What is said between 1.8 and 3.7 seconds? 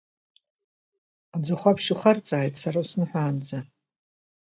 ухарҵааит сара усныҳәаанӡа!